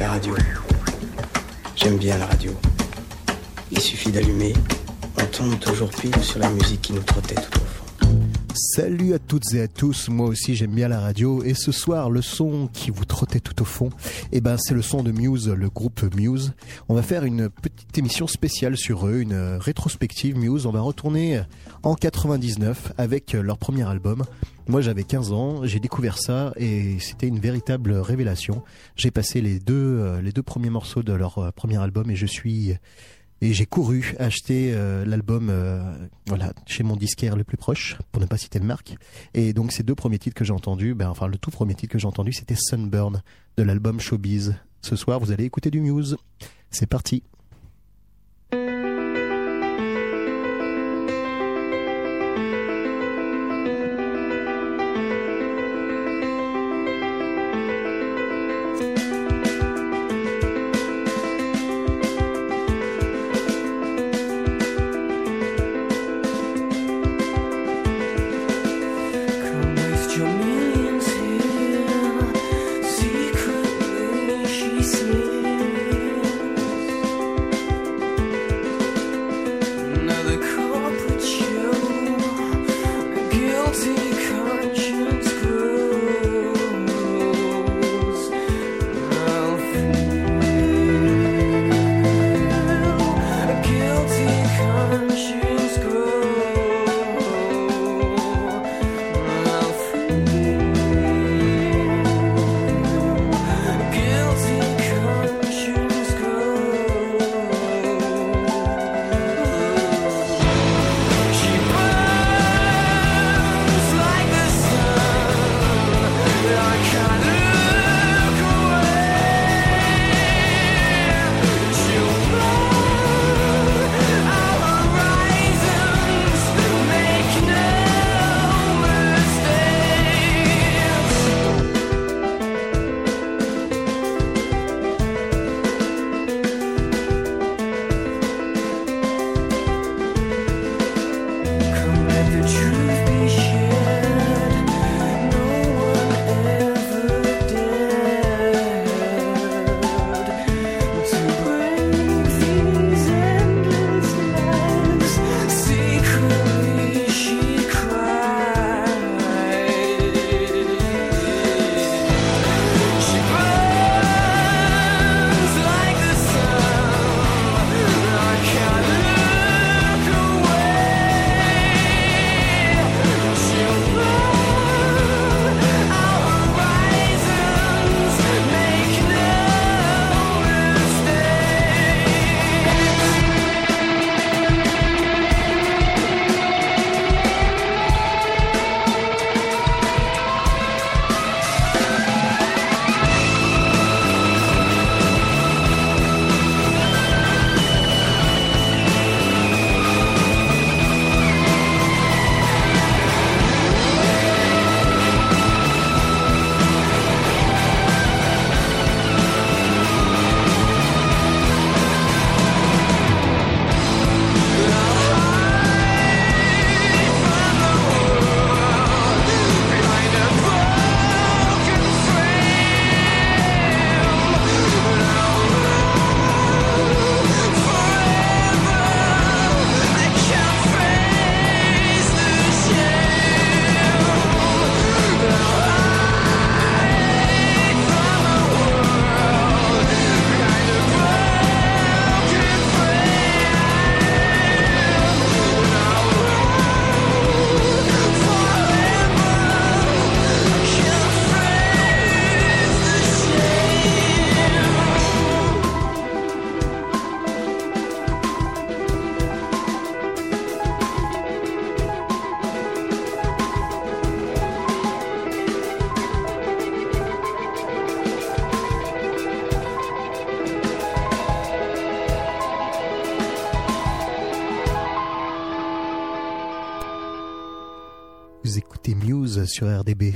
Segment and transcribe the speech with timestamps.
[0.00, 0.34] La radio.
[1.74, 2.52] J'aime bien la radio.
[3.72, 4.52] Il suffit d'allumer,
[5.20, 7.67] on tombe toujours pile sur la musique qui nous trottait tout au fond.
[8.60, 12.10] Salut à toutes et à tous, moi aussi j'aime bien la radio et ce soir
[12.10, 13.88] le son qui vous trottait tout au fond,
[14.32, 16.54] eh ben c'est le son de Muse, le groupe Muse.
[16.88, 20.66] On va faire une petite émission spéciale sur eux, une rétrospective Muse.
[20.66, 21.40] On va retourner
[21.84, 24.24] en 99 avec leur premier album.
[24.66, 28.64] Moi j'avais 15 ans, j'ai découvert ça et c'était une véritable révélation.
[28.96, 32.16] J'ai passé les deux euh, les deux premiers morceaux de leur euh, premier album et
[32.16, 32.74] je suis
[33.40, 35.52] et j'ai couru acheter euh, l'album
[36.26, 38.94] voilà chez mon disquaire le plus proche pour ne pas citer de marque.
[39.34, 41.92] Et donc ces deux premiers titres que j'ai entendus ben enfin le tout premier titre
[41.92, 43.22] que j'ai entendu c'était Sunburn
[43.56, 44.54] de l'album Showbiz.
[44.82, 46.16] Ce soir vous allez écouter du Muse.
[46.70, 47.22] C'est parti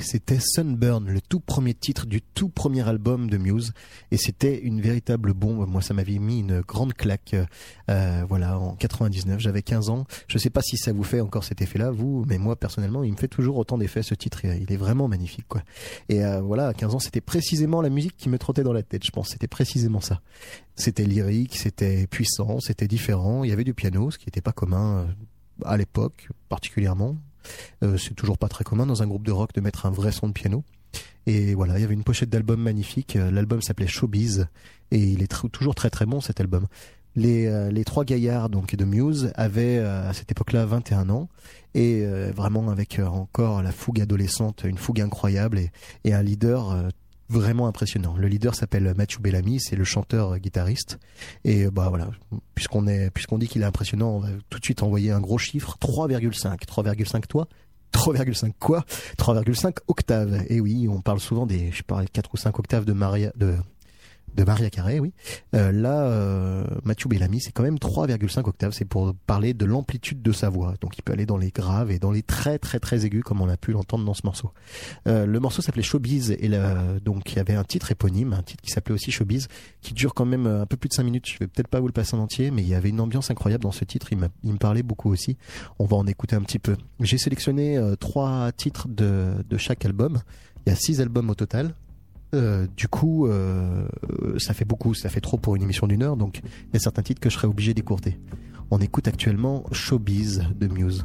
[0.01, 3.73] C'était Sunburn, le tout premier titre du tout premier album de Muse.
[4.11, 5.69] Et c'était une véritable bombe.
[5.69, 7.35] Moi, ça m'avait mis une grande claque.
[7.91, 10.07] Euh, voilà, en 99, j'avais 15 ans.
[10.29, 13.13] Je sais pas si ça vous fait encore cet effet-là, vous, mais moi, personnellement, il
[13.13, 14.45] me fait toujours autant d'effet ce titre.
[14.45, 15.63] Il est vraiment magnifique, quoi.
[16.09, 18.83] Et euh, voilà, à 15 ans, c'était précisément la musique qui me trottait dans la
[18.83, 19.31] tête, je pense.
[19.31, 20.21] C'était précisément ça.
[20.77, 23.45] C'était lyrique, c'était puissant, c'était différent.
[23.45, 25.07] Il y avait du piano, ce qui n'était pas commun euh,
[25.65, 27.17] à l'époque, particulièrement.
[27.83, 30.13] Euh, c'est toujours pas très commun dans un groupe de rock de mettre un vrai
[30.13, 30.65] son de piano.
[31.27, 33.17] Et voilà, il y avait une pochette d'album magnifique.
[33.17, 34.47] Euh, l'album s'appelait Showbiz
[34.91, 36.67] et il est toujours très très bon cet album.
[37.15, 41.29] Les, euh, les trois gaillards donc de Muse avaient à cette époque-là 21 ans
[41.75, 42.05] et
[42.35, 45.71] vraiment avec encore la fougue adolescente, une fougue incroyable et,
[46.05, 46.91] et un leader
[47.33, 48.17] vraiment impressionnant.
[48.17, 50.99] Le leader s'appelle Mathieu Bellamy, c'est le chanteur guitariste.
[51.45, 52.11] Et bah voilà,
[52.55, 55.39] puisqu'on est, puisqu'on dit qu'il est impressionnant, on va tout de suite envoyer un gros
[55.39, 56.65] chiffre 3,5.
[56.67, 57.49] 3,5 toi?
[57.93, 58.85] 3,5 quoi?
[59.19, 60.45] 3,5 octaves.
[60.49, 63.33] Et oui, on parle souvent des, je sais pas, 4 ou 5 octaves de Maria,
[63.37, 63.57] de
[64.35, 65.13] de Maria Carré, oui.
[65.55, 68.73] Euh, là, euh, Mathieu Bellamy, c'est quand même 3,5 octaves.
[68.73, 70.75] C'est pour parler de l'amplitude de sa voix.
[70.81, 73.41] Donc, il peut aller dans les graves et dans les très très très aigus, comme
[73.41, 74.53] on a pu l'entendre dans ce morceau.
[75.07, 78.43] Euh, le morceau s'appelait Showbiz et là, donc il y avait un titre éponyme, un
[78.43, 79.49] titre qui s'appelait aussi Showbiz,
[79.81, 81.29] qui dure quand même un peu plus de 5 minutes.
[81.29, 83.31] Je vais peut-être pas vous le passer en entier, mais il y avait une ambiance
[83.31, 84.13] incroyable dans ce titre.
[84.13, 85.37] Il, il me parlait beaucoup aussi.
[85.79, 86.77] On va en écouter un petit peu.
[87.01, 90.21] J'ai sélectionné euh, trois titres de, de chaque album.
[90.67, 91.75] Il y a six albums au total.
[92.35, 93.87] Euh, du coup, euh,
[94.39, 96.81] ça fait beaucoup, ça fait trop pour une émission d'une heure, donc il y a
[96.81, 98.19] certains titres que je serais obligé d'écourter.
[98.71, 101.05] On écoute actuellement Showbiz de Muse.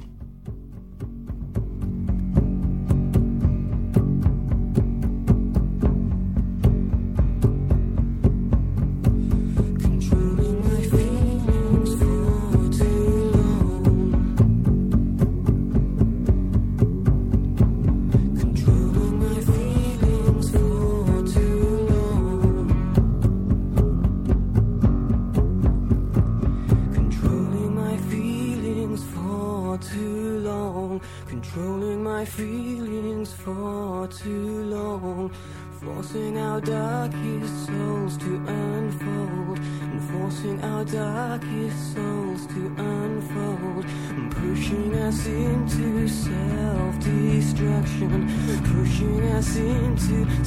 [49.37, 50.46] I seem to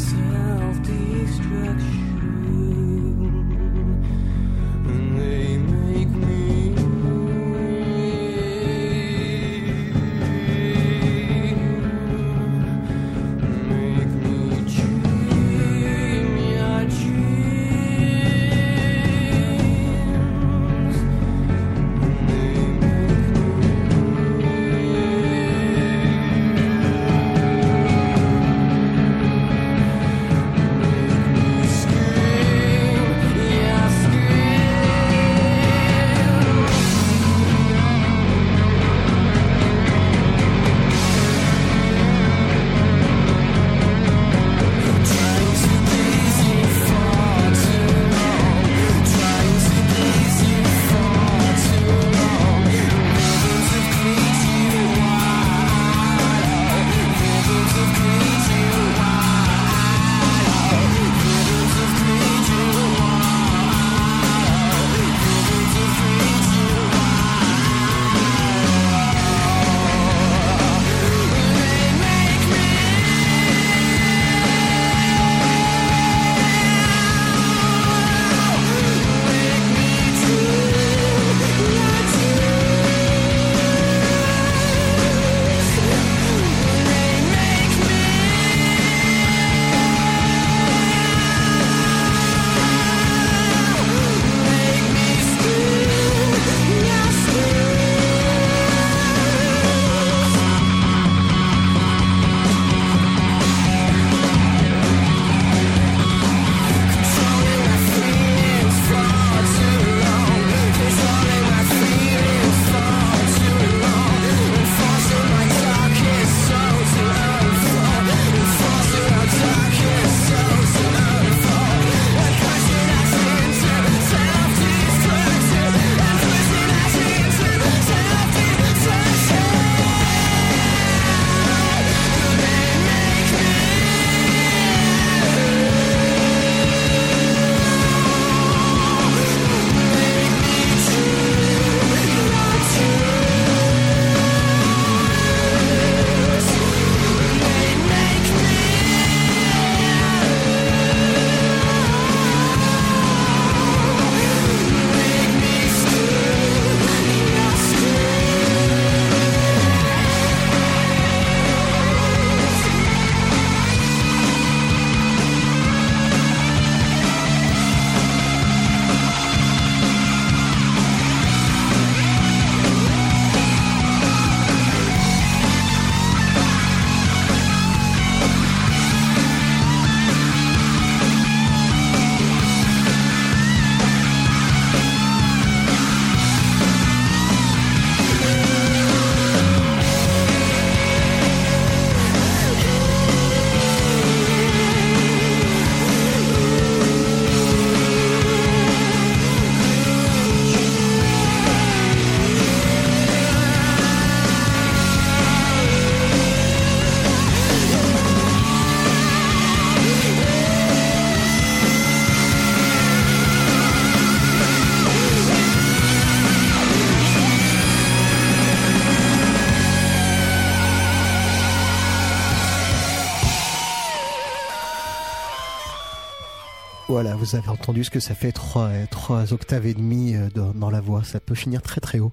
[227.20, 230.80] vous avez entendu ce que ça fait, trois, trois octaves et demi euh, dans, la
[230.80, 232.12] voix, ça peut finir très très haut.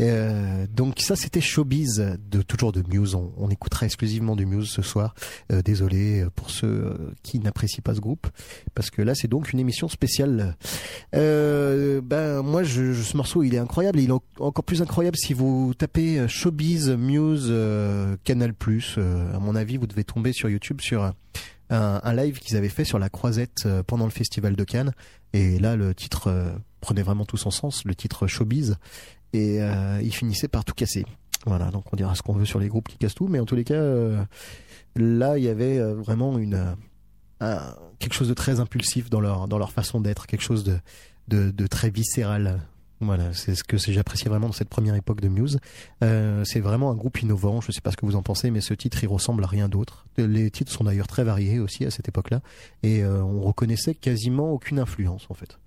[0.00, 4.80] Euh, donc ça c'était Showbiz, de, toujours de Muse, on, écoutera exclusivement du Muse ce
[4.80, 5.16] soir.
[5.52, 6.94] Euh, désolé pour ceux euh,
[7.24, 8.28] qui n'apprécient pas ce groupe,
[8.76, 10.56] parce que là c'est donc une émission spéciale.
[11.16, 14.82] Euh, ben moi je, je- ce morceau il est incroyable, il est en- encore plus
[14.82, 18.54] incroyable si vous tapez euh, Showbiz, Muse, euh, Canal+.
[18.98, 21.12] Euh, à mon avis vous devez tomber sur YouTube sur
[21.70, 24.92] un, live qu'ils avaient fait sur la croisette euh, pendant le festival de Cannes.
[25.32, 28.76] Et là, le titre euh, prenait vraiment tout son sens, le titre Showbiz.
[29.32, 31.04] Et euh, il finissait par tout casser.
[31.46, 33.44] Voilà, donc on dira ce qu'on veut sur les groupes qui cassent tout, mais en
[33.44, 33.82] tous les cas,
[34.96, 36.76] là, il y avait vraiment une
[37.40, 41.50] un- quelque chose de très impulsif dans leur dans leur façon d'être, quelque chose de,
[41.50, 42.60] de très viscéral.
[43.00, 45.58] Voilà, c'est ce que j'appréciais vraiment dans cette première époque de Muse.
[46.02, 47.60] Euh, c'est vraiment un groupe innovant.
[47.60, 49.68] Je sais pas ce que vous en pensez, mais ce titre, il ressemble à rien
[49.68, 50.06] d'autre.
[50.16, 52.40] Les titres sont d'ailleurs très variés aussi à cette époque-là,
[52.82, 55.58] et euh, on reconnaissait quasiment aucune influence en fait.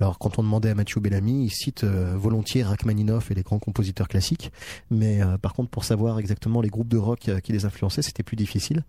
[0.00, 3.58] Alors quand on demandait à Mathieu Bellamy, il cite euh, volontiers Rachmaninoff et les grands
[3.58, 4.52] compositeurs classiques,
[4.90, 8.02] mais euh, par contre pour savoir exactement les groupes de rock euh, qui les influençaient,
[8.02, 8.84] c'était plus difficile.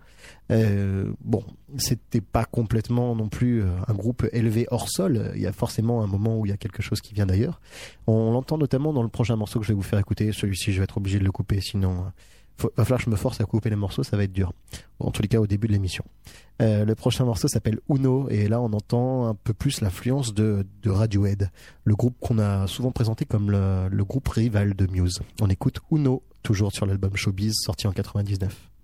[0.49, 1.43] Bon,
[1.77, 5.31] c'était pas complètement non plus un groupe élevé hors sol.
[5.35, 7.59] Il y a forcément un moment où il y a quelque chose qui vient d'ailleurs.
[8.07, 10.31] On l'entend notamment dans le prochain morceau que je vais vous faire écouter.
[10.31, 12.05] Celui-ci, je vais être obligé de le couper, sinon
[12.57, 14.53] faut, va falloir que je me force à couper les morceaux, ça va être dur.
[14.99, 16.05] En tous les cas, au début de l'émission.
[16.61, 20.65] Euh, le prochain morceau s'appelle Uno, et là, on entend un peu plus l'influence de,
[20.81, 21.51] de Radiohead,
[21.83, 25.19] le groupe qu'on a souvent présenté comme le, le groupe rival de Muse.
[25.41, 28.74] On écoute Uno, toujours sur l'album Showbiz, sorti en 99.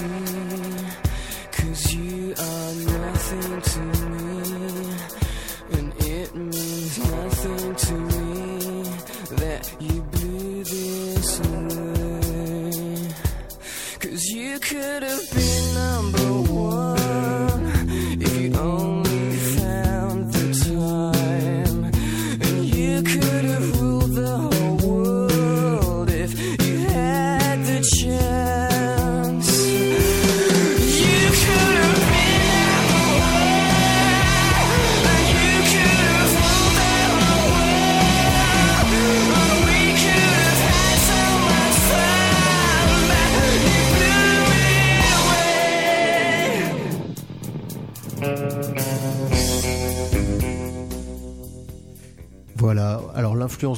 [1.52, 3.80] cause you are nothing to
[4.10, 4.19] me,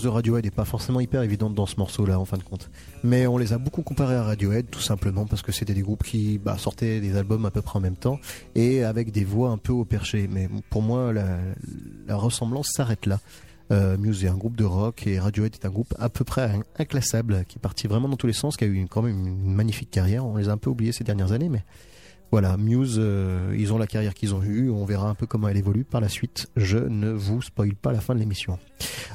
[0.04, 2.70] de Radiohead n'est pas forcément hyper évidente dans ce morceau-là en fin de compte.
[3.04, 6.04] Mais on les a beaucoup comparés à Radiohead tout simplement parce que c'était des groupes
[6.04, 8.20] qui bah, sortaient des albums à peu près en même temps
[8.56, 10.28] et avec des voix un peu au perché.
[10.32, 11.38] Mais pour moi, la,
[12.08, 13.20] la ressemblance s'arrête là.
[13.72, 16.42] Euh, Muse est un groupe de rock et Radiohead est un groupe à peu près
[16.44, 19.18] in- inclassable qui est parti vraiment dans tous les sens, qui a eu quand même
[19.18, 20.26] une magnifique carrière.
[20.26, 21.64] On les a un peu oubliés ces dernières années, mais
[22.32, 24.70] voilà, Muse, euh, ils ont la carrière qu'ils ont eue.
[24.70, 26.48] On verra un peu comment elle évolue par la suite.
[26.56, 28.58] Je ne vous spoil pas la fin de l'émission.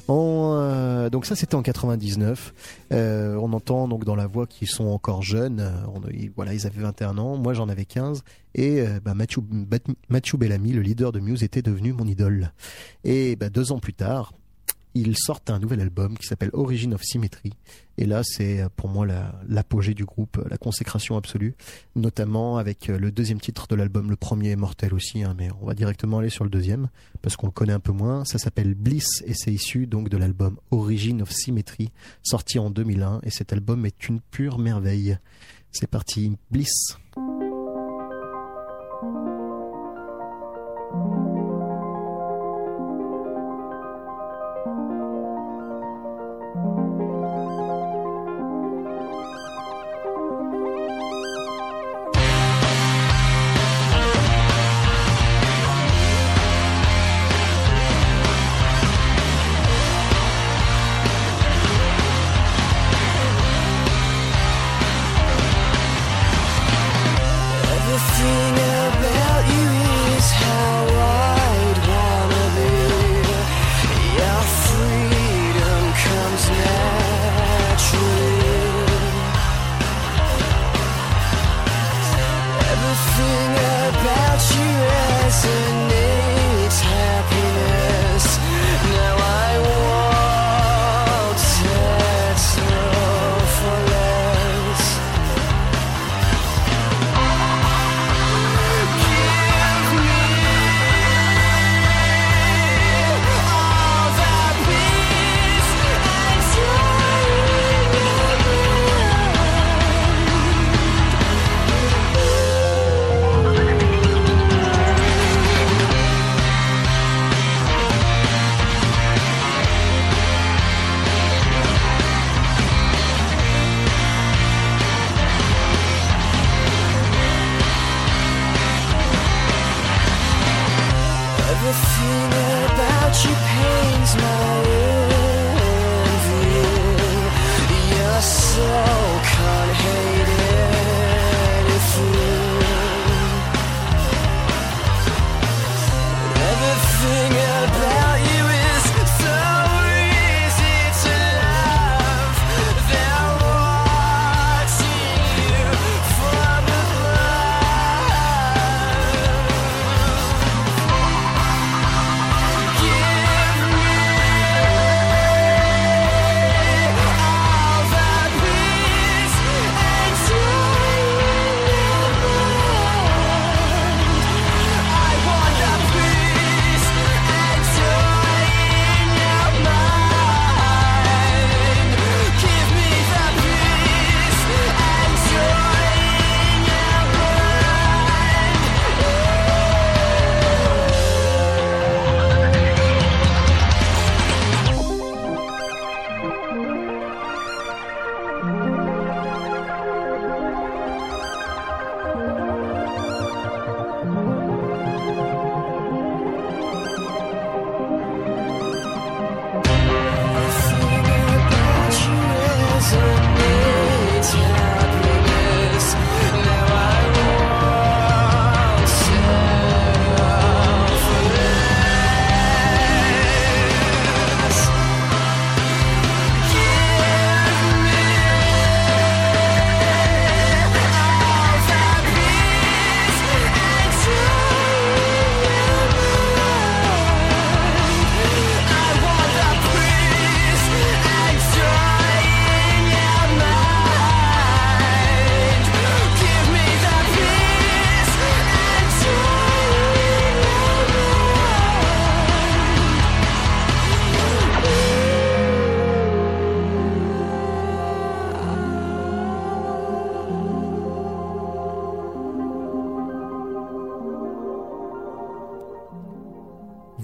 [0.08, 2.54] Euh, donc ça, c'était en 99.
[2.92, 5.61] Euh, on entend donc dans la voix qu'ils sont encore jeunes.
[5.61, 7.37] Euh, voilà, ils avaient 21 ans.
[7.37, 8.23] Moi, j'en avais 15.
[8.54, 12.52] Et bah, Mathieu Bellamy, le leader de Muse, était devenu mon idole.
[13.04, 14.32] Et bah, deux ans plus tard,
[15.00, 17.53] ils sortent un nouvel album qui s'appelle Origin of Symmetry.
[17.99, 21.55] Et là, c'est euh, pour moi la- l'apogée du groupe, euh, la consécration absolue,
[21.95, 25.49] notamment avec euh, le deuxième titre de l'album, le premier est mortel aussi, hein, mais
[25.61, 26.88] on va directement aller sur le deuxième
[27.23, 28.25] parce qu'on le connaît un peu moins.
[28.25, 31.91] Ça s'appelle Bliss et c'est issu donc de l'album Origin of Symmetry,
[32.23, 33.21] sorti en 2001.
[33.23, 35.19] Et cet album est une pure merveille.
[35.73, 36.97] C'est parti, Bliss.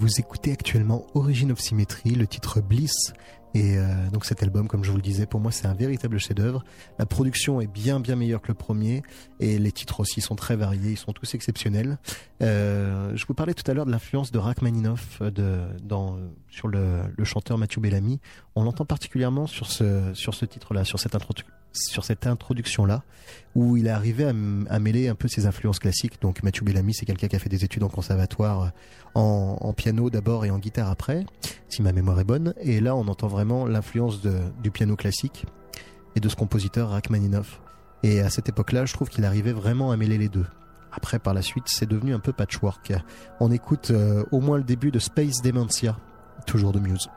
[0.03, 3.13] Vous écoutez actuellement Origin of Symmetry, le titre Bliss.
[3.53, 6.19] Et euh, donc cet album, comme je vous le disais, pour moi c'est un véritable
[6.19, 6.65] chef-d'œuvre.
[6.99, 9.01] La production est bien bien meilleure que le premier
[9.39, 11.99] et les titres aussi sont très variés, ils sont tous exceptionnels.
[12.41, 16.17] Euh, je vous parlais tout à l'heure de l'influence de Rachmaninoff de, dans,
[16.49, 18.19] sur le, chanteur Mathieu Bellamy.
[18.55, 21.15] On l'entend particulièrement sur ce, sur ce titre-là, sur cette
[21.75, 23.03] sur cette introduction-là,
[23.55, 24.33] où il est arrivé à,
[24.69, 26.21] à mêler un peu ses influences classiques.
[26.21, 28.67] Donc Mathieu Bellamy, c'est quelqu'un qui a fait des études en conservatoire euh,
[29.15, 31.25] en, en piano d'abord et en guitare après,
[31.69, 32.53] si ma mémoire est bonne.
[32.61, 35.45] Et là, on entend vraiment l'influence du piano classique
[36.15, 37.61] et de ce compositeur Rachmaninoff.
[38.03, 40.45] Et à cette époque-là, je trouve qu'il arrivait vraiment à mêler les deux.
[40.91, 42.93] Après, par la suite, c'est devenu un peu patchwork.
[43.39, 45.97] On écoute euh, au moins le début de Space Dementia,
[46.45, 47.09] toujours de Muse.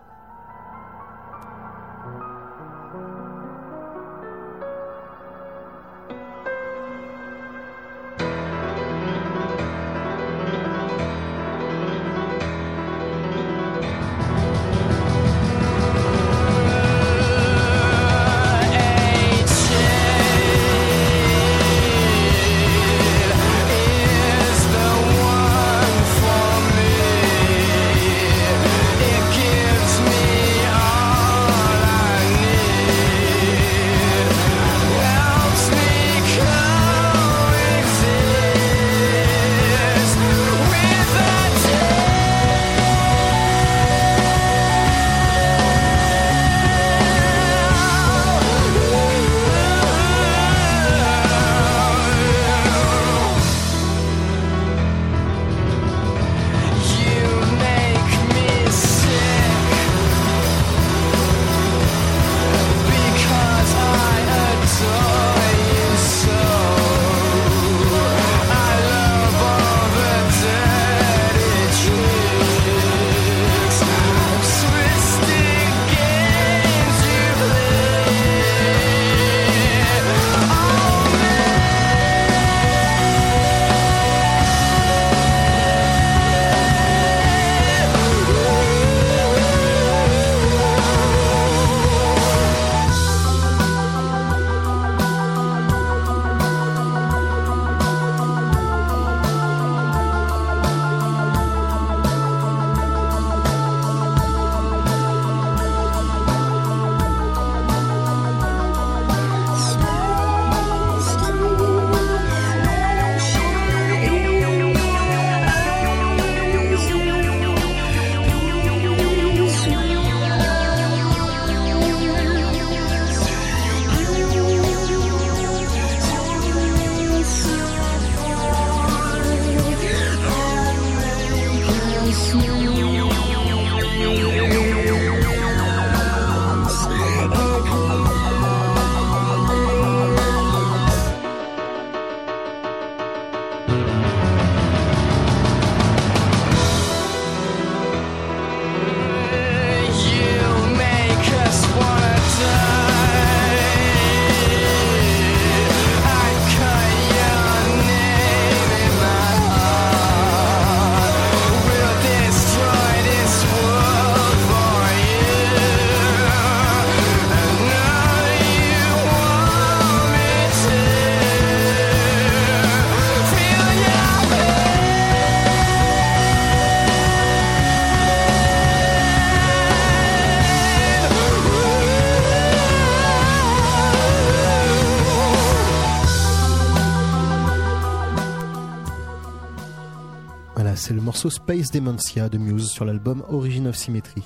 [191.30, 194.22] Space Dementia de Muse sur l'album Origin of Symmetry.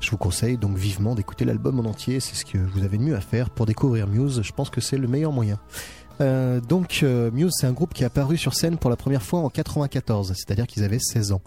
[0.00, 3.02] Je vous conseille donc vivement d'écouter l'album en entier, c'est ce que vous avez de
[3.02, 5.58] mieux à faire pour découvrir Muse, je pense que c'est le meilleur moyen.
[6.20, 9.22] Euh, donc euh, Muse c'est un groupe qui est apparu sur scène pour la première
[9.22, 11.42] fois en 94, c'est-à-dire qu'ils avaient 16 ans.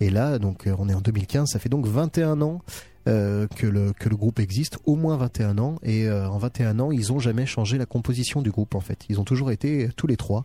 [0.00, 2.60] Et là donc euh, on est en 2015, ça fait donc 21 ans
[3.06, 7.10] que, le, que le groupe existe, au moins 21 ans, et en 21 ans ils
[7.10, 9.06] ont jamais changé la composition du groupe en fait.
[9.08, 10.44] Ils ont toujours été tous les trois.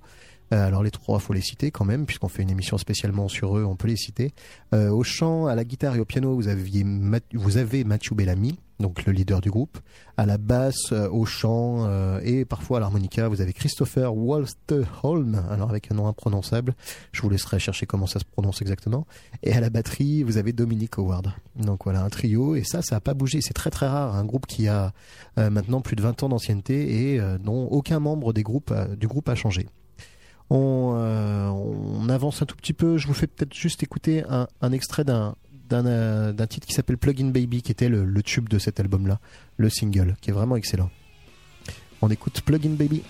[0.54, 3.58] Euh, alors les trois, faut les citer quand même, puisqu'on fait une émission spécialement sur
[3.58, 4.34] eux, on peut les citer.
[4.74, 9.14] Euh, au chant, à la guitare et au piano, vous, avez Mathieu Bellamy, donc le
[9.14, 9.80] leader du groupe.
[10.16, 11.90] À la basse, euh, au chant
[12.22, 16.76] et parfois à l'harmonica, vous avez Christopher Walsterholm, alors avec un nom imprononçable.
[17.12, 19.08] Je vous laisserai chercher comment ça se prononce exactement.
[19.42, 21.34] Et à la batterie, vous avez Dominic Howard.
[21.56, 22.56] Donc voilà, un trio.
[22.56, 23.42] Et ça, ça n'a pas bougé.
[23.42, 24.16] C'est très très rare.
[24.16, 24.94] Un groupe qui a
[25.38, 29.68] maintenant plus de 20 ans d'ancienneté et dont aucun membre du groupe a changé.
[30.56, 32.98] On, euh, on avance un tout petit peu.
[32.98, 35.36] Je vous fais peut-être juste écouter un, extrait d'un
[35.68, 38.80] d'un euh, d'un titre qui s'appelle Plug-in Baby, qui était le, le tube de cet
[38.80, 39.20] album-là,
[39.58, 40.92] le single, qui est vraiment excellent.
[42.04, 43.02] On écoute Plug-in Baby.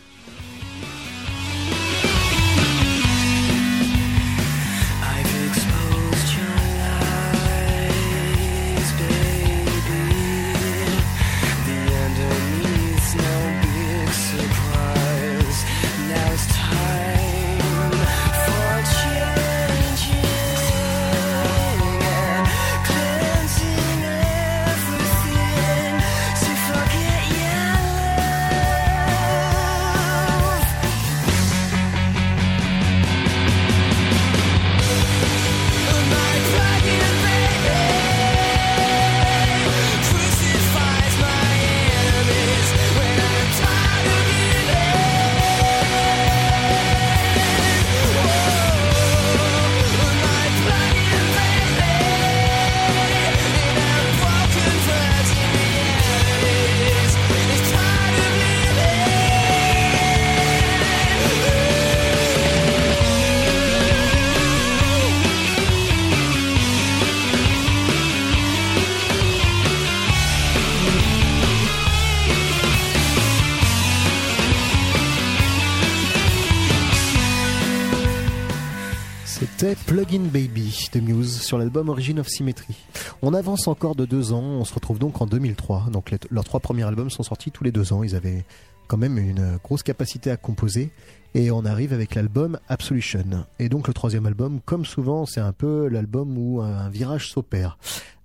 [81.43, 82.75] Sur l'album Origin of Symmetry.
[83.21, 85.87] On avance encore de deux ans, on se retrouve donc en 2003.
[85.91, 88.03] Donc leurs trois premiers albums sont sortis tous les deux ans.
[88.03, 88.45] Ils avaient
[88.87, 90.91] quand même une grosse capacité à composer.
[91.35, 93.45] Et on arrive avec l'album Absolution.
[93.57, 97.79] Et donc le troisième album, comme souvent, c'est un peu l'album où un virage s'opère.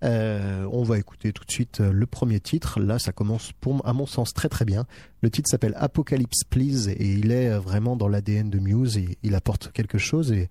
[0.04, 2.81] Euh, on va écouter tout de suite le premier titre.
[2.81, 4.85] Là, ça commence, pour, à mon sens, très très bien.
[5.22, 8.98] Le titre s'appelle Apocalypse Please et il est vraiment dans l'ADN de Muse.
[8.98, 10.50] Et il apporte quelque chose et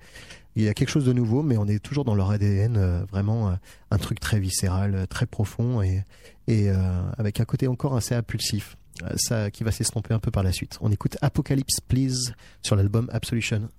[0.58, 3.06] il y a quelque chose de nouveau, mais on est toujours dans leur ADN, euh,
[3.12, 3.54] vraiment euh,
[3.92, 6.04] un truc très viscéral, euh, très profond et,
[6.48, 6.70] et
[7.18, 8.78] avec un côté encore assez impulsif.
[9.18, 10.78] Ça qui va s'estomper un peu par la suite.
[10.82, 13.70] On écoute Apocalypse Please sur l'album Absolution.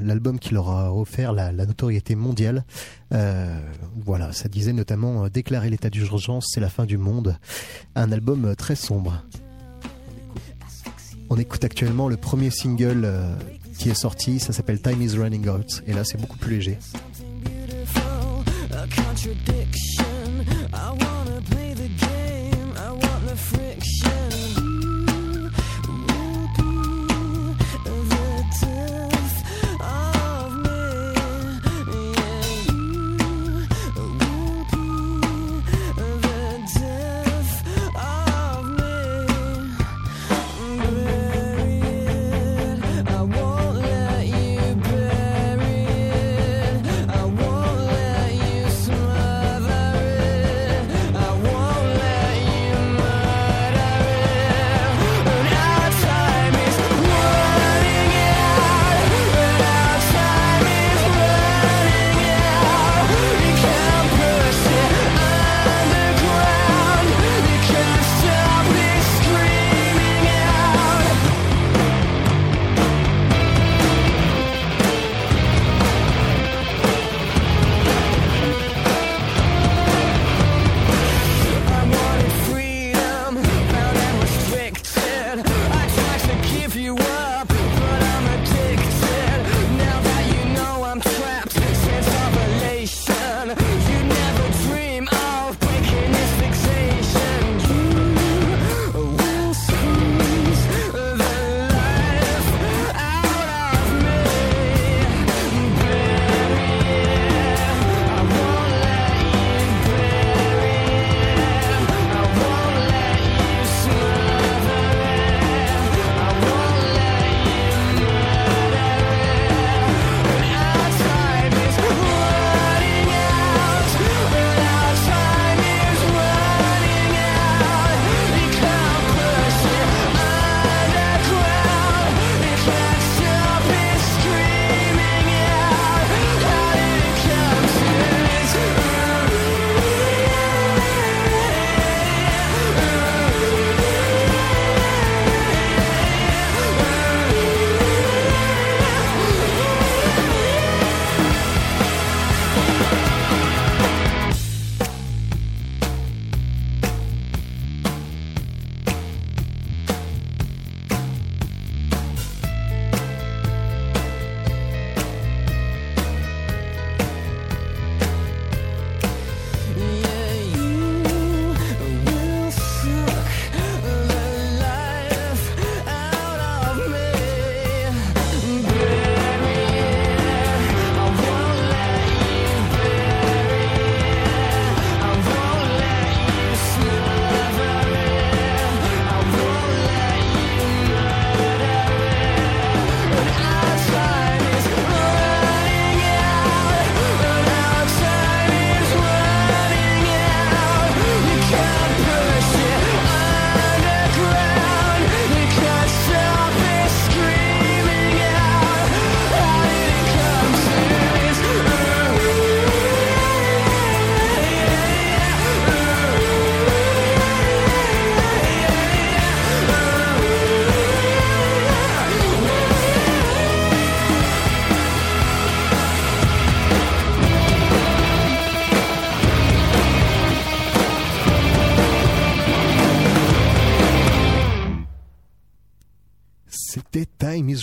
[0.00, 2.64] L'album qui leur a offert la, notoriété mondiale.
[3.12, 3.58] Euh,
[4.04, 7.36] voilà, ça disait notamment euh, Déclarer l'état d'urgence, c'est la fin du monde.
[7.94, 9.24] Un album euh, très sombre.
[11.28, 13.08] On écoute actuellement le premier single
[13.78, 16.78] qui est sorti, ça s'appelle Time is Running Out, et là c'est beaucoup plus léger.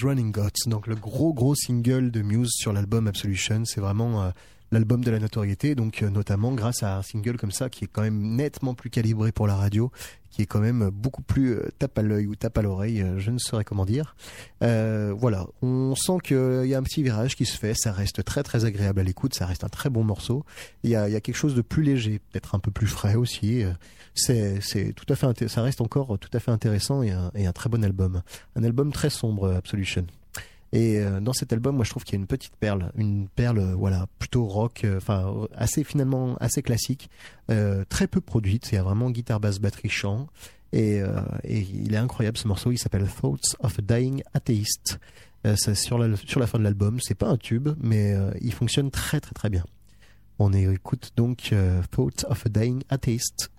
[0.03, 3.63] Running Gods, donc le gros gros single de Muse sur l'album Absolution.
[3.65, 4.29] C'est vraiment euh,
[4.71, 7.87] l'album de la notoriété, donc euh, notamment grâce à un single comme ça qui est
[7.87, 9.91] quand même nettement plus calibré pour la radio,
[10.29, 13.31] qui est quand même beaucoup plus euh, tape à l'œil ou tape à l'oreille, je
[13.31, 14.15] ne saurais comment dire.
[14.61, 18.43] voilà, on sent qu'il y a un petit virage qui se fait, ça reste très
[18.43, 20.45] très agréable à l'écoute, ça reste un très bon morceau.
[20.83, 22.87] Il y a, il y a quelque chose de plus léger, peut-être un peu plus
[22.87, 23.63] frais aussi.
[24.13, 27.53] C'est tout à fait ça reste encore tout à fait intéressant et un, et un,
[27.53, 28.21] très bon album.
[28.55, 30.07] Un album très sombre Absolution
[30.73, 33.27] et euh, dans cet album moi je trouve qu'il y a une petite perle une
[33.29, 37.09] perle voilà plutôt rock euh, enfin assez finalement assez classique
[37.49, 38.69] euh, très peu produite.
[38.71, 40.27] Il y a vraiment guitare basse batterie chant.
[40.73, 41.01] Et,
[41.45, 44.99] il est incroyable ce morceau il s'appelle Thoughts of a Dying Atheist.
[45.55, 49.33] C'est sur la fin de l'album c'est pas un tube mais il fonctionne très très
[49.33, 49.63] très bien.
[50.39, 51.53] On écoute donc
[51.89, 53.49] Thoughts of a Dying Atheist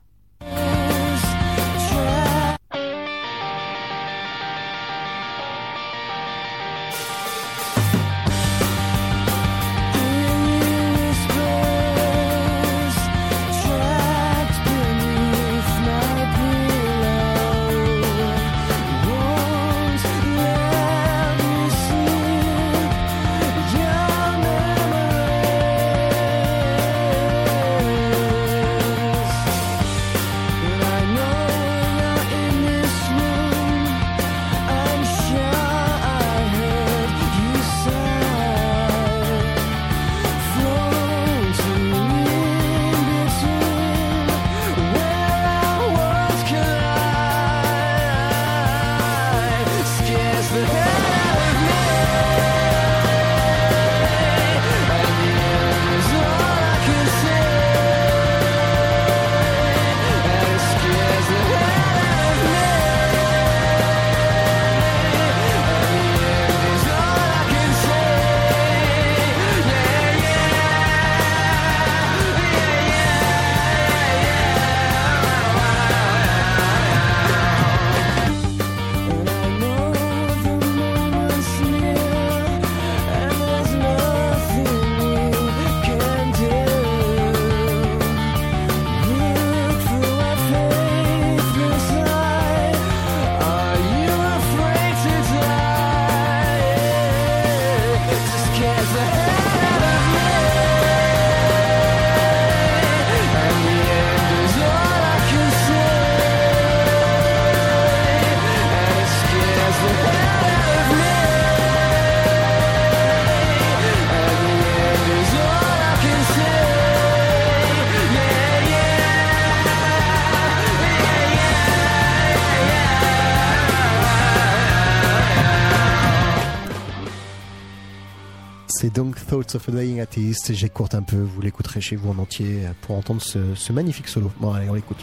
[128.98, 130.52] donc Thoughts of a Dying Atheist.
[130.54, 134.32] J'écoute un peu, vous l'écouterez chez vous en entier pour entendre ce, ce magnifique solo.
[134.40, 134.98] Bon, allez, on l'écoute.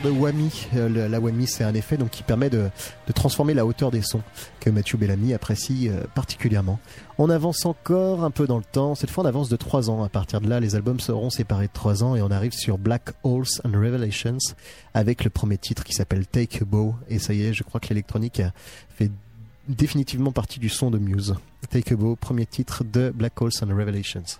[0.00, 0.68] de Whammy.
[0.74, 2.70] Euh, la Whammy, c'est un effet donc qui permet de,
[3.14, 4.22] transformer la hauteur des sons
[4.60, 6.78] que Matthew Bellamy apprécie euh, particulièrement.
[7.18, 8.94] On avance encore un peu dans le temps.
[8.94, 10.02] Cette fois, on avance de 3 ans.
[10.02, 12.78] À partir de là, les albums seront séparés de 3 ans et on arrive sur
[12.78, 14.38] Black Holes and Revelations
[14.94, 16.94] avec le premier titre qui s'appelle Take a Bow.
[17.08, 18.40] Et ça y est, je crois que l'électronique
[18.88, 19.10] fait
[19.68, 21.34] définitivement partie du son de Muse.
[21.68, 24.38] Take a Bow, premier titre de Black Holes and Revelations.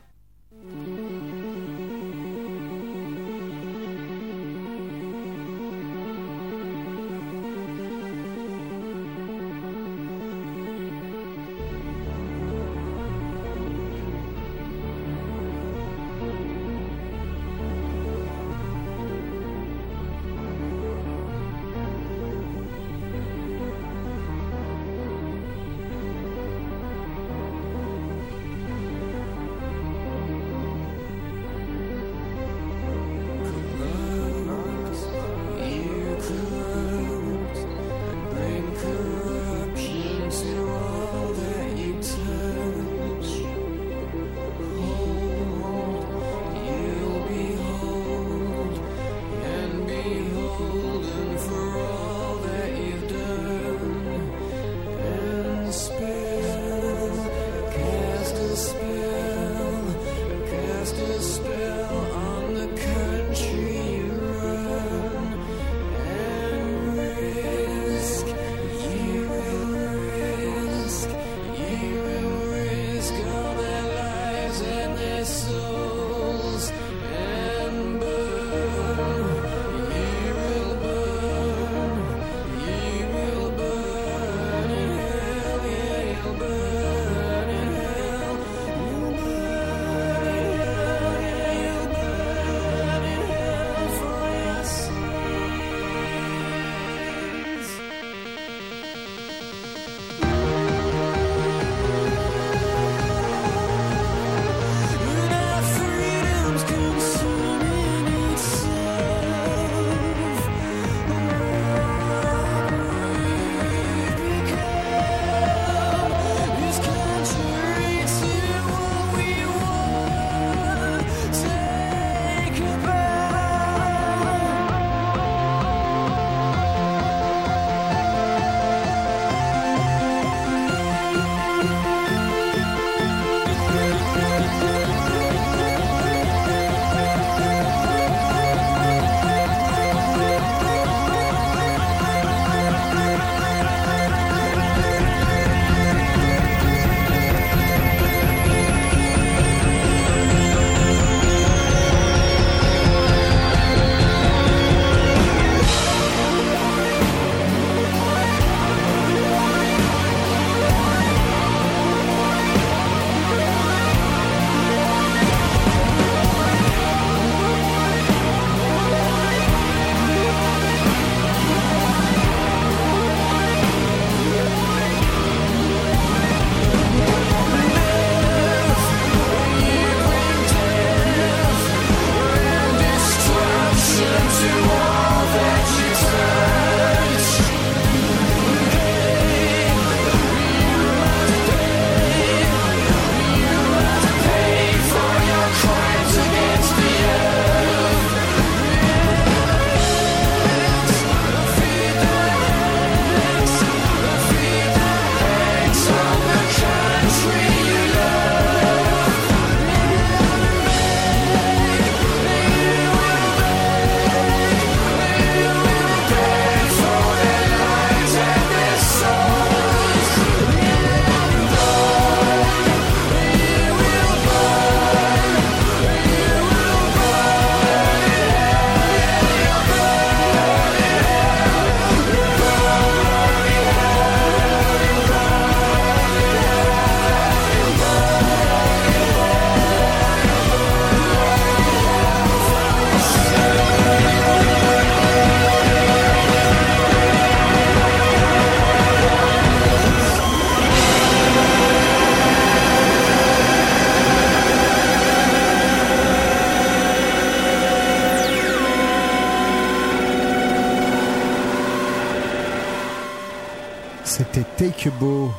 [264.82, 265.30] Take a Bow.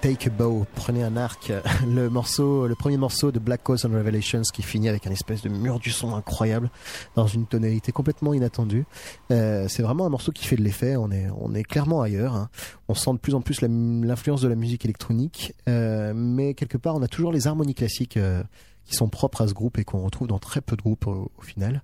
[0.00, 1.52] Take a Bow, prenez un arc,
[1.86, 5.42] le morceau, le premier morceau de Black Cause and Revelations qui finit avec un espèce
[5.42, 6.70] de mur du son incroyable
[7.14, 8.86] dans une tonalité complètement inattendue.
[9.30, 10.96] Euh, c'est vraiment un morceau qui fait de l'effet.
[10.96, 12.34] On est, on est clairement ailleurs.
[12.34, 12.48] hein.
[12.88, 16.94] On sent de plus en plus l'influence de la musique électronique, euh, mais quelque part
[16.94, 18.42] on a toujours les harmonies classiques euh,
[18.86, 21.30] qui sont propres à ce groupe et qu'on retrouve dans très peu de groupes au
[21.42, 21.82] final.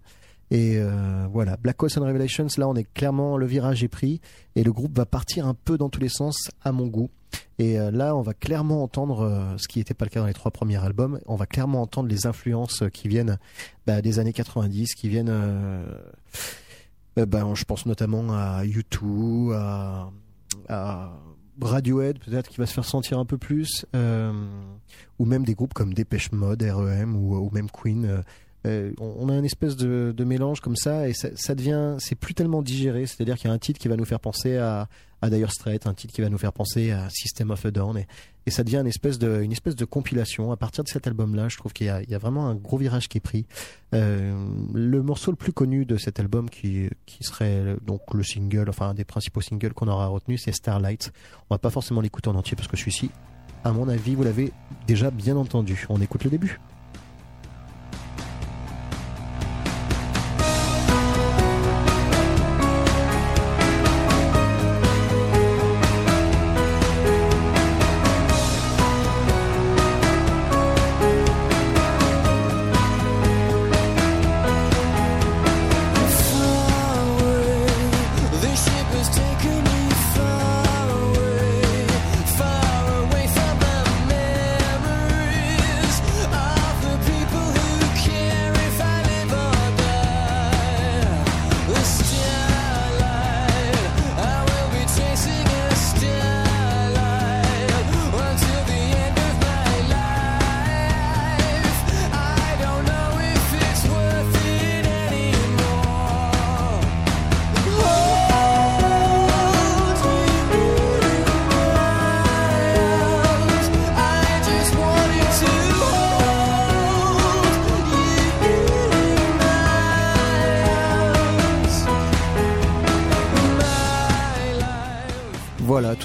[0.54, 4.20] Et euh, voilà, Black and Revelations, là on est clairement, le virage est pris
[4.54, 7.10] et le groupe va partir un peu dans tous les sens à mon goût.
[7.58, 10.26] Et euh, là, on va clairement entendre, euh, ce qui n'était pas le cas dans
[10.26, 13.36] les trois premiers albums, on va clairement entendre les influences qui viennent
[13.84, 15.84] bah, des années 90, qui viennent, euh,
[17.16, 19.52] ben, je pense notamment à U2,
[20.68, 21.12] à,
[21.60, 25.94] Radiohead, peut-être qui va se faire sentir un peu plus, ou même des groupes comme
[25.94, 28.24] Dépêche Mode, REM ou, même Queen.
[28.66, 32.62] Euh, on a une espèce de, mélange comme ça et ça, devient, c'est plus tellement
[32.62, 33.06] digéré.
[33.06, 34.88] C'est-à-dire qu'il y a un titre qui va nous faire penser à,
[35.20, 35.48] à Dire
[35.86, 38.76] un titre qui va nous faire penser à System of a Down et, ça devient
[38.76, 40.52] une espèce de, compilation.
[40.52, 43.16] À partir de cet album-là, je trouve qu'il y a, vraiment un gros virage qui
[43.16, 43.46] est pris.
[43.94, 44.34] Euh,
[44.74, 48.90] le morceau le plus connu de cet album, qui, qui serait donc le single, enfin
[48.90, 51.10] un des principaux singles qu'on aura retenu, c'est Starlight.
[51.48, 53.10] On va pas forcément l'écouter en entier parce que celui-ci,
[53.64, 54.52] à mon avis, vous l'avez
[54.86, 55.86] déjà bien entendu.
[55.88, 56.60] On écoute le début.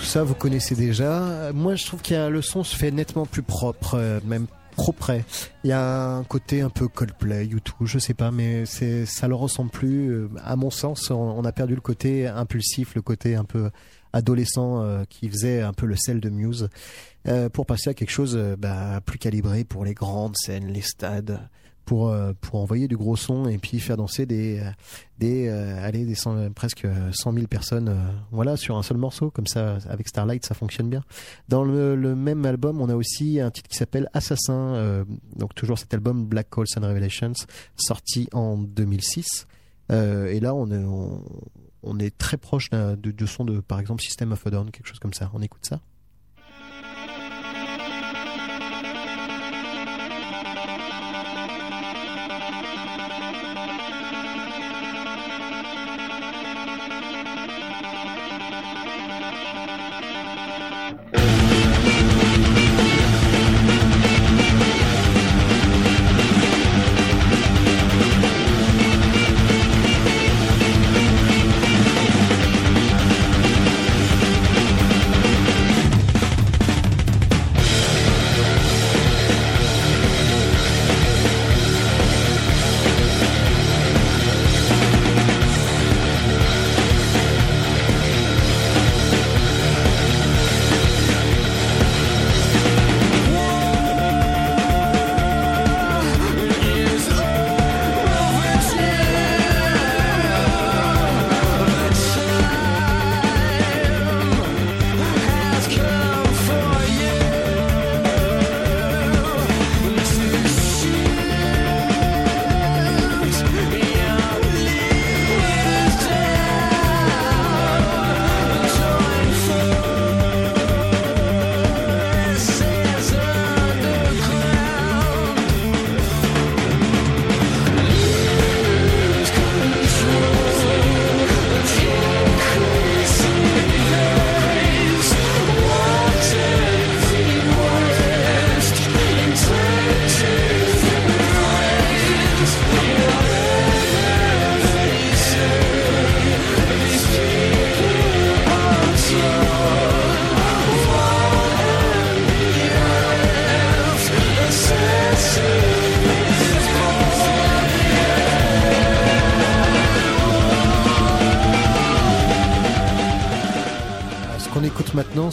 [0.10, 1.52] Ça vous connaissez déjà.
[1.54, 4.48] Moi, je trouve qu'il y a le son se fait nettement plus propre, euh, même
[4.76, 5.24] trop près.
[5.64, 9.28] Il y a un côté un peu Coldplay, YouTube, je sais pas, mais c'est ça
[9.28, 10.10] le ressemble plus.
[10.10, 13.70] Euh, À mon sens, on, a perdu le côté impulsif, le côté un peu
[14.12, 16.70] adolescent euh, qui faisait un peu le sel de Muse,
[17.54, 21.40] pour passer à quelque chose bah, plus calibré pour les grandes scènes, les stades.
[21.90, 24.70] Pour, euh, pour envoyer du gros son et puis faire danser des, euh,
[25.18, 26.14] des, euh, allez, des
[26.54, 27.92] presque 100 000 personnes
[28.30, 29.32] voilà, sur un seul morceau.
[29.32, 31.04] Comme ça, avec Starlight, ça fonctionne bien.
[31.48, 35.04] Dans le, même album, on a aussi un titre qui s'appelle Assassin,
[35.36, 37.34] donc toujours cet album Black Holes and Revelations,
[37.76, 39.48] sorti en 2006.
[39.92, 40.86] Euh, et là, on est,
[41.82, 42.70] on, est très proche
[43.00, 45.32] du, du son de, par exemple, System of a Down, quelque chose comme ça.
[45.34, 45.82] On écoute ça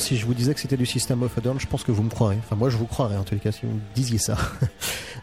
[0.07, 2.04] si je vous disais que c'était du System of a Down, je pense que vous
[2.04, 2.36] me croirez.
[2.38, 4.36] Enfin, moi, je vous croirais en les cas si vous me disiez ça.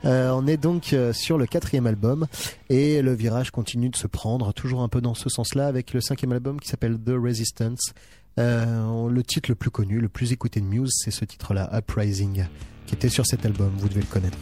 [0.05, 2.27] Euh, on est donc euh, sur le quatrième album
[2.69, 6.01] et le virage continue de se prendre, toujours un peu dans ce sens-là, avec le
[6.01, 7.93] cinquième album qui s'appelle The Resistance.
[8.37, 12.43] Euh, le titre le plus connu, le plus écouté de Muse, c'est ce titre-là, Uprising,
[12.85, 13.71] qui était sur cet album.
[13.77, 14.37] Vous devez le connaître.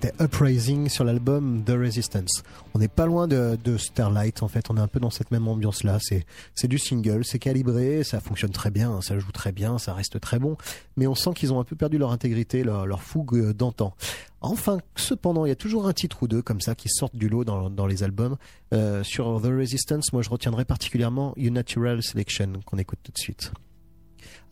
[0.00, 2.44] C'était Uprising sur l'album The Resistance.
[2.72, 5.48] On n'est pas loin de, Starlight en fait, on est un peu dans cette même
[5.48, 5.98] ambiance là.
[6.00, 6.24] C'est
[6.54, 10.20] c'est du single, c'est calibré, ça fonctionne très bien, ça joue très bien, ça reste
[10.20, 10.56] très bon,
[10.96, 13.92] mais on sent qu'ils ont un peu perdu leur intégrité, leur, fougue euh, d'antan.
[14.40, 17.28] Enfin, cependant, il y a toujours un titre ou deux comme ça qui sortent du
[17.28, 18.36] lot dans, dans les albums.
[18.72, 23.50] Euh, sur The Resistance, moi je retiendrai particulièrement Unnatural Selection qu'on écoute tout de suite.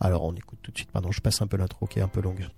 [0.01, 2.09] Alors on écoute tout de suite, pardon, je passe un peu l'intro qui est un
[2.09, 2.49] peu longue.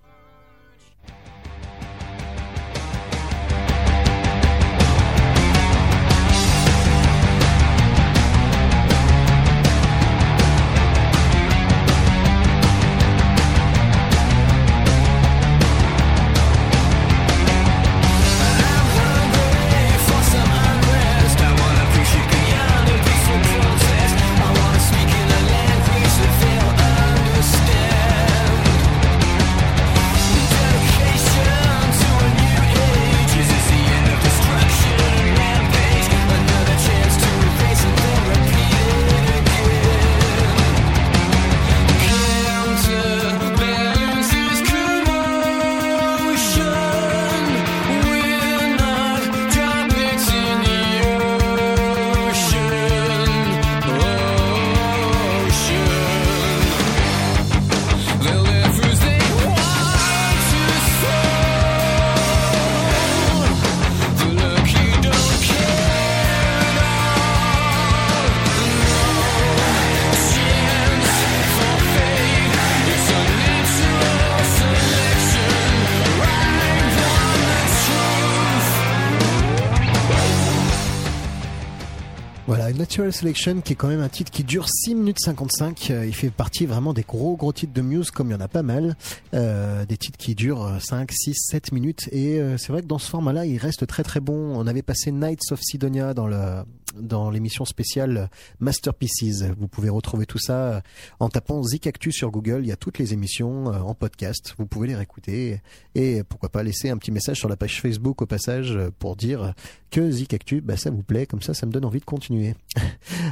[82.79, 85.91] Natural Selection qui est quand même un titre qui dure 6 minutes 55.
[85.91, 88.39] Euh, il fait partie vraiment des gros gros titres de Muse comme il y en
[88.39, 88.95] a pas mal.
[89.33, 92.07] Euh, des titres qui durent euh, 5, 6, 7 minutes.
[92.13, 94.53] Et euh, c'est vrai que dans ce format-là, il reste très très bon.
[94.55, 96.63] On avait passé Nights of Sidonia dans le
[96.95, 98.29] dans l'émission spéciale
[98.59, 99.43] Masterpieces.
[99.57, 100.81] Vous pouvez retrouver tout ça euh,
[101.19, 102.61] en tapant Zik Actu sur Google.
[102.63, 104.55] Il y a toutes les émissions euh, en podcast.
[104.57, 105.61] Vous pouvez les réécouter
[105.95, 109.15] et pourquoi pas laisser un petit message sur la page Facebook au passage euh, pour
[109.15, 109.53] dire
[109.91, 111.25] que Zik Actu, bah, ça vous plaît.
[111.25, 112.55] Comme ça, ça me donne envie de continuer.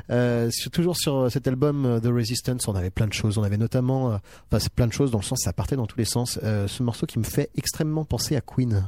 [0.72, 3.38] Toujours sur cet album The Resistance, on avait plein de choses.
[3.38, 5.98] On avait notamment, enfin c'est plein de choses dans le sens, ça partait dans tous
[5.98, 6.40] les sens.
[6.42, 8.88] Ce morceau qui me fait extrêmement penser à Queen.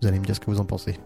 [0.00, 0.96] Vous allez me dire ce que vous en pensez.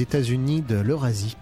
[0.00, 1.36] États-Unis de l'Eurasie.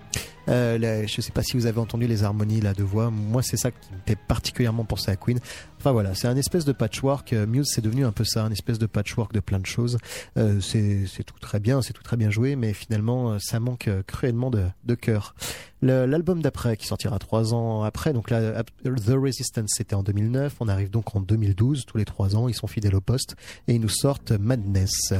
[0.48, 3.10] Euh, je sais pas si vous avez entendu les harmonies là de voix.
[3.10, 5.38] Moi, c'est ça qui me fait particulièrement penser à Queen.
[5.78, 7.32] Enfin voilà, c'est un espèce de patchwork.
[7.32, 9.98] Euh, Muse, c'est devenu un peu ça, un espèce de patchwork de plein de choses.
[10.38, 14.50] Euh, c'est tout très bien, c'est tout très bien joué, mais finalement, ça manque cruellement
[14.50, 15.34] de, de cœur.
[15.82, 20.56] L'album d'après, qui sortira trois ans après, donc là, The Resistance, c'était en 2009.
[20.60, 21.84] On arrive donc en 2012.
[21.86, 23.36] Tous les trois ans, ils sont fidèles au poste
[23.68, 25.12] et ils nous sortent Madness.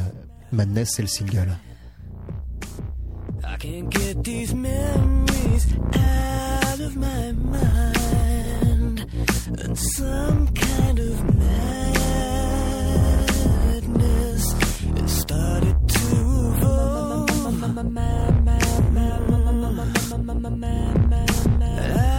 [0.53, 1.57] Madness, c'est le single.
[3.45, 9.07] I can't get these memories out of my mind.
[9.61, 11.65] And some kind of madness
[14.97, 16.07] it started to
[16.57, 17.31] evolve.
[21.91, 22.11] I,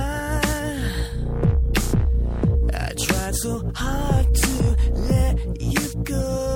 [2.74, 6.49] I tried so hard to let you go,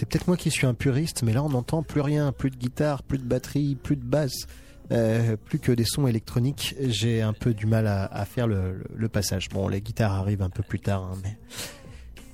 [0.00, 2.56] c'est peut-être moi qui suis un puriste, mais là on n'entend plus rien, plus de
[2.56, 4.46] guitare, plus de batterie, plus de basse,
[4.92, 6.74] euh, plus que des sons électroniques.
[6.80, 9.50] J'ai un peu du mal à, faire le, passage.
[9.50, 11.36] Bon, les guitares arrivent un peu plus tard, hein, mais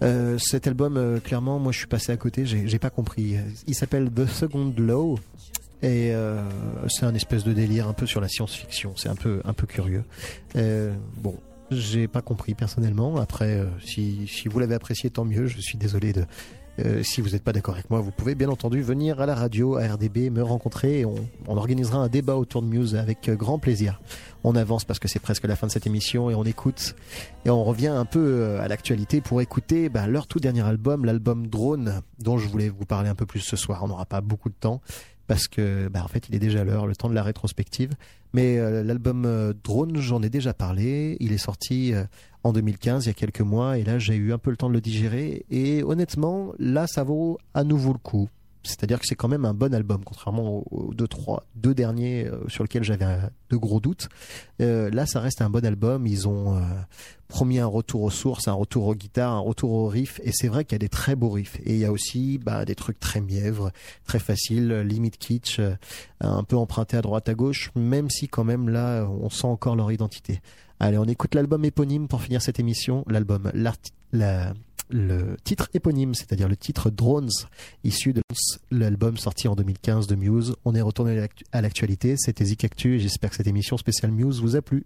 [0.05, 3.35] euh, cet album, euh, clairement, moi je suis passé à côté, j'ai pas compris.
[3.67, 5.19] Il s'appelle The Second Law.
[5.83, 6.13] Et
[6.89, 8.95] c'est un espèce de délire un peu sur la science-fiction.
[8.97, 10.05] C'est un peu, un peu curieux.
[10.55, 11.37] Bon,
[11.73, 13.17] j'ai pas compris personnellement.
[13.17, 15.47] Après, si, si vous l'avez apprécié, tant mieux.
[15.47, 16.25] Je suis désolé de,
[16.79, 19.35] euh, si vous n'êtes pas d'accord avec moi, vous pouvez bien entendu venir à la
[19.35, 21.17] radio, à RDB, me rencontrer et on,
[21.47, 24.01] organisera un débat autour de Muse avec euh, grand plaisir.
[24.45, 26.95] On avance parce que c'est presque la fin de cette émission et on écoute
[27.45, 31.05] et on revient un peu euh, à l'actualité pour écouter bah, leur tout dernier album,
[31.05, 33.83] l'album Drone, dont je voulais vous parler un peu plus ce soir.
[33.83, 34.83] On n'aura pas beaucoup de temps
[35.27, 37.93] parce que bah, en fait il est déjà l'heure, le temps de la rétrospective.
[38.35, 41.17] Mais l'album Drone, j'en ai déjà parlé.
[41.21, 41.95] Il est sorti
[42.47, 44.69] en 2015, il y a quelques mois, et là j'ai eu un peu le temps
[44.69, 45.45] de le digérer.
[45.51, 48.29] Et honnêtement, là ça vaut à nouveau le coup.
[48.67, 52.49] C'est-à-dire que c'est quand même un bon album, contrairement aux, deux, trois, deux derniers euh,
[52.49, 53.19] sur lesquels j'avais euh,
[53.51, 54.09] de gros doutes.
[54.61, 56.07] Euh, là, ça reste un bon album.
[56.07, 56.61] Ils ont
[57.29, 60.21] promis un retour aux sources, un retour aux guitares, un retour aux riffs.
[60.25, 61.61] Et c'est vrai qu'il y a des très beaux riffs.
[61.65, 63.71] Et il y a aussi bah, des trucs très mièvres,
[64.05, 65.61] très faciles, limite kitsch,
[66.21, 69.77] un peu empruntés à droite à gauche, même si quand même là, on sent encore
[69.77, 70.41] leur identité.
[70.79, 73.05] Allez, on écoute l'album éponyme pour finir cette émission.
[73.09, 73.51] L'album,
[74.91, 77.31] le titre éponyme, c'est-à-dire le titre Drones,
[77.83, 78.23] issu de
[78.71, 80.55] l'album sorti en 2015 de Muse.
[80.65, 82.17] On est retourné à l'actualité.
[82.19, 84.85] C'était Zik Actu et j'espère que cette émission spéciale Muse vous a plu.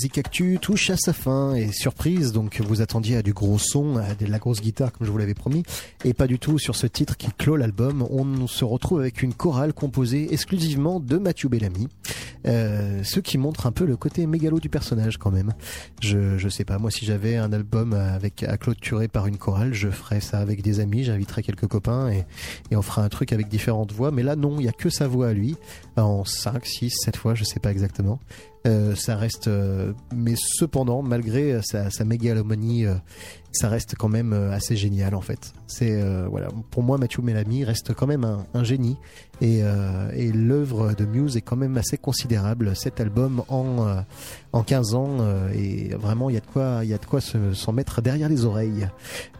[0.00, 4.14] Zikactu touche à sa fin et surprise, donc vous attendiez à du gros son, à
[4.14, 5.62] de la grosse guitare comme je vous l'avais promis,
[6.06, 8.06] et pas du tout sur ce titre qui clôt l'album.
[8.08, 11.88] On se retrouve avec une chorale composée exclusivement de Mathieu Bellamy,
[12.46, 15.52] euh, ce qui montre un peu le côté mégalo du personnage quand même.
[16.00, 19.74] Je, je sais pas, moi si j'avais un album avec à clôturer par une chorale,
[19.74, 22.24] je ferais ça avec des amis, j'inviterais quelques copains et,
[22.70, 24.10] et on fera un truc avec différentes voix.
[24.10, 25.56] Mais là non, il y a que sa voix à lui,
[25.96, 28.18] en 5, 6, 7 fois, je sais pas exactement.
[28.66, 32.84] Euh, ça reste, euh, mais cependant, malgré sa, sa mégalomanie,
[33.52, 35.52] ça reste quand même euh, assez génial en fait.
[35.66, 38.24] C'est euh, voilà, pour moi, Mathieu Melamy reste quand même
[38.54, 38.96] un, génie
[39.40, 42.76] et, euh, et l'œuvre de Muse est quand même assez considérable.
[42.76, 44.02] Cet album en
[44.52, 45.16] en 15 ans
[45.54, 48.02] et vraiment il y a de quoi, il y a de quoi se- s'en mettre
[48.02, 48.88] derrière les oreilles.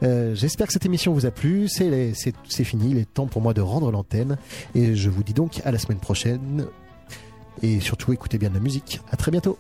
[0.03, 1.69] J'espère que cette émission vous a plu.
[1.69, 4.37] C'est c'est fini, il est temps pour moi de rendre l'antenne
[4.75, 6.67] et je vous dis donc à la semaine prochaine.
[7.63, 9.01] Et surtout, écoutez bien de la musique.
[9.11, 9.59] À très bientôt.